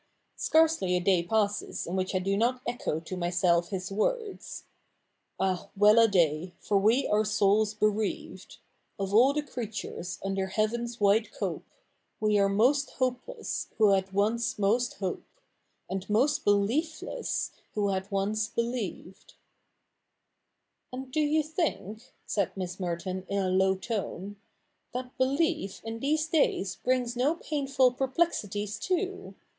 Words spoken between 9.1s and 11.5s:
all the creatures under heaven's wide